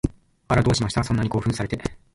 [0.47, 1.03] あら、どうしました？
[1.03, 1.79] そんなに興奮されて